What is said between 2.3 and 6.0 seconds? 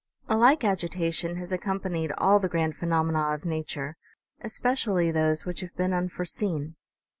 the grand phenomena of nature, especially those which have been